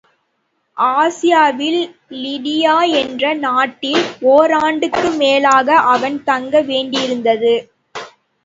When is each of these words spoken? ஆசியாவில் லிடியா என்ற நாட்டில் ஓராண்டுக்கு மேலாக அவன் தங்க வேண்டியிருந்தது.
ஆசியாவில் 0.77 1.81
லிடியா 2.21 2.73
என்ற 3.01 3.33
நாட்டில் 3.43 4.01
ஓராண்டுக்கு 4.31 5.07
மேலாக 5.21 5.67
அவன் 5.93 6.17
தங்க 6.23 6.63
வேண்டியிருந்தது. 6.71 7.55